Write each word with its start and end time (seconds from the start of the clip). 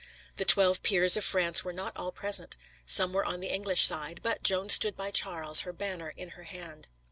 The 0.37 0.45
Twelve 0.45 0.81
Peers 0.81 1.15
of 1.15 1.23
France 1.23 1.63
were 1.63 1.71
not 1.71 1.95
all 1.95 2.11
present 2.11 2.55
some 2.87 3.13
were 3.13 3.23
on 3.23 3.39
the 3.39 3.53
English 3.53 3.85
side 3.85 4.21
but 4.23 4.41
Joan 4.41 4.67
stood 4.69 4.97
by 4.97 5.11
Charles, 5.11 5.59
her 5.61 5.73
banner 5.73 6.11
in 6.17 6.29
her 6.29 6.45
hand. 6.45 6.87